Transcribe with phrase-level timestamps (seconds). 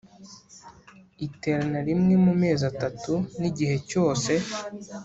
[1.25, 4.31] Iterana rimwe mu mezi atatu n igihe cyose